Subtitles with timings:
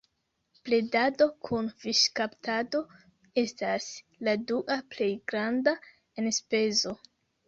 [0.67, 2.81] Bredado kun fiŝkaptado
[3.41, 3.89] estas
[4.29, 5.75] la dua plej granda
[6.25, 6.95] enspezo.